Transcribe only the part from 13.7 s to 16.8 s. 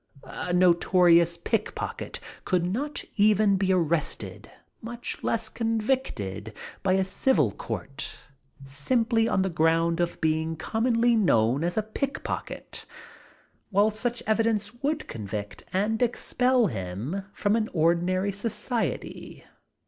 such evidence would convict and expel